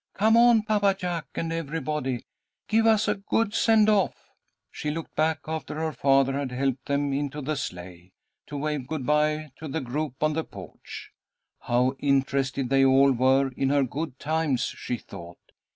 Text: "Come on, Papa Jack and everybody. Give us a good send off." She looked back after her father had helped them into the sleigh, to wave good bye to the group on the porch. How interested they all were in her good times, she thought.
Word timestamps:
"Come 0.15 0.35
on, 0.35 0.63
Papa 0.63 0.95
Jack 0.97 1.27
and 1.35 1.53
everybody. 1.53 2.25
Give 2.67 2.87
us 2.87 3.07
a 3.07 3.13
good 3.13 3.53
send 3.53 3.87
off." 3.87 4.31
She 4.71 4.89
looked 4.89 5.15
back 5.15 5.41
after 5.47 5.75
her 5.75 5.91
father 5.93 6.33
had 6.33 6.51
helped 6.51 6.87
them 6.87 7.13
into 7.13 7.39
the 7.39 7.55
sleigh, 7.55 8.11
to 8.47 8.57
wave 8.57 8.87
good 8.87 9.05
bye 9.05 9.51
to 9.57 9.67
the 9.67 9.79
group 9.79 10.23
on 10.23 10.33
the 10.33 10.43
porch. 10.43 11.11
How 11.59 11.93
interested 11.99 12.69
they 12.69 12.83
all 12.83 13.11
were 13.11 13.51
in 13.55 13.69
her 13.69 13.83
good 13.83 14.17
times, 14.17 14.63
she 14.75 14.97
thought. 14.97 15.37